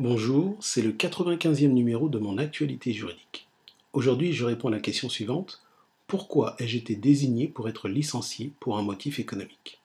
[0.00, 3.46] Bonjour, c'est le 95e numéro de mon actualité juridique.
[3.92, 5.62] Aujourd'hui, je réponds à la question suivante.
[6.08, 9.80] Pourquoi ai-je été désigné pour être licencié pour un motif économique?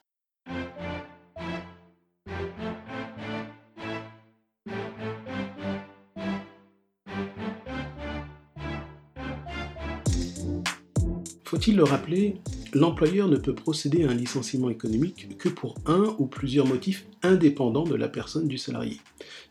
[11.43, 12.41] Faut-il le rappeler,
[12.73, 17.83] l'employeur ne peut procéder à un licenciement économique que pour un ou plusieurs motifs indépendants
[17.83, 18.97] de la personne du salarié.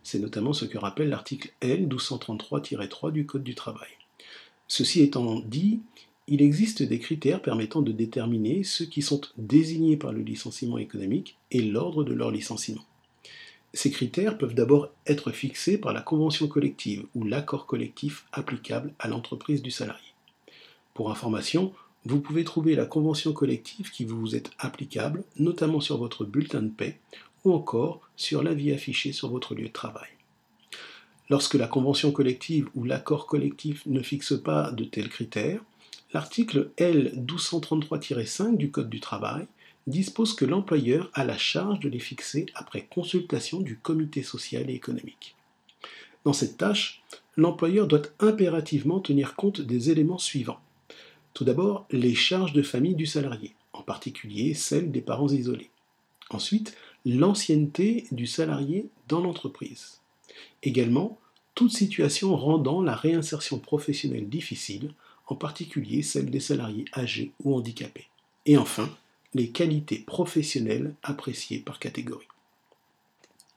[0.03, 3.89] C'est notamment ce que rappelle l'article L 1233-3 du Code du travail.
[4.67, 5.81] Ceci étant dit,
[6.27, 11.39] il existe des critères permettant de déterminer ceux qui sont désignés par le licenciement économique
[11.51, 12.85] et l'ordre de leur licenciement.
[13.75, 19.09] Ces critères peuvent d'abord être fixés par la convention collective ou l'accord collectif applicable à
[19.09, 20.03] l'entreprise du salarié.
[20.95, 21.73] Pour information,
[22.05, 26.69] vous pouvez trouver la convention collective qui vous est applicable, notamment sur votre bulletin de
[26.69, 26.99] paie
[27.45, 30.09] ou encore sur l'avis affiché sur votre lieu de travail.
[31.31, 35.61] Lorsque la convention collective ou l'accord collectif ne fixe pas de tels critères,
[36.15, 39.47] l'article L 1233-5 du Code du travail
[39.87, 44.75] dispose que l'employeur a la charge de les fixer après consultation du comité social et
[44.75, 45.37] économique.
[46.25, 47.03] Dans cette tâche,
[47.37, 50.61] l'employeur doit impérativement tenir compte des éléments suivants.
[51.39, 55.71] Tout d'abord, les charges de famille du salarié, en particulier celles des parents isolés.
[56.31, 60.01] Ensuite, l'ancienneté du salarié dans l'entreprise.
[60.65, 61.17] Également,
[61.55, 64.95] toute situation rendant la réinsertion professionnelle difficile,
[65.29, 68.09] en particulier celle des salariés âgés ou handicapés.
[68.45, 68.91] Et enfin,
[69.33, 72.27] les qualités professionnelles appréciées par catégorie.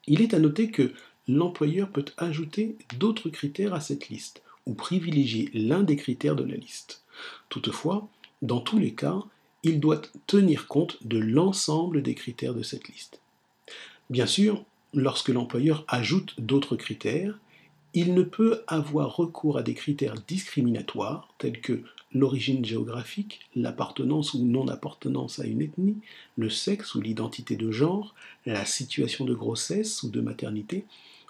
[0.05, 0.93] Il est à noter que
[1.27, 6.57] l'employeur peut ajouter d'autres critères à cette liste ou privilégier l'un des critères de la
[6.57, 7.00] liste.
[7.49, 8.07] Toutefois,
[8.41, 9.19] dans tous les cas,
[9.63, 13.19] il doit tenir compte de l'ensemble des critères de cette liste.
[14.09, 17.37] Bien sûr, lorsque l'employeur ajoute d'autres critères,
[17.93, 24.43] il ne peut avoir recours à des critères discriminatoires tels que l'origine géographique, l'appartenance ou
[24.43, 25.97] non-appartenance à une ethnie,
[26.37, 28.15] le sexe ou l'identité de genre,
[28.45, 30.85] la situation de grossesse ou de maternité,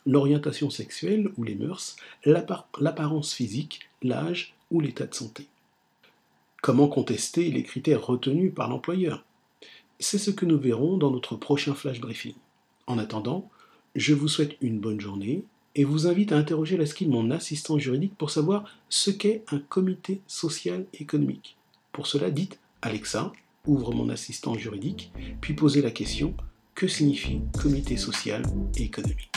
[0.06, 1.96] l'orientation sexuelle ou les mœurs,
[2.26, 5.48] l'apparence physique, l'âge ou l'état de santé.
[6.62, 9.26] Comment contester les critères retenus par l'employeur
[10.00, 12.36] C'est ce que nous verrons dans notre prochain flash briefing.
[12.86, 13.50] En attendant,
[13.96, 17.80] je vous souhaite une bonne journée et vous invite à interroger la skill mon assistant
[17.80, 21.58] juridique pour savoir ce qu'est un comité social et économique.
[21.94, 23.34] Pour cela, dites Alexa,
[23.66, 25.12] ouvre mon assistant juridique,
[25.42, 26.36] puis posez la question
[26.76, 28.44] que signifie comité social
[28.78, 29.32] et économique?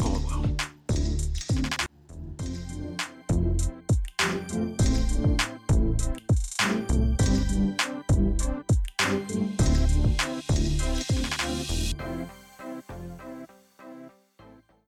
[0.00, 0.42] Au revoir.